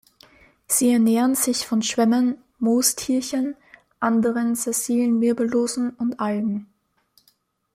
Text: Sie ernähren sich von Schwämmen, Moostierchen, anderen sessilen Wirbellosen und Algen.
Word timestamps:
Sie 0.67 0.89
ernähren 0.89 1.35
sich 1.35 1.67
von 1.67 1.83
Schwämmen, 1.83 2.39
Moostierchen, 2.57 3.55
anderen 3.99 4.55
sessilen 4.55 5.21
Wirbellosen 5.21 5.91
und 5.91 6.19
Algen. 6.19 6.65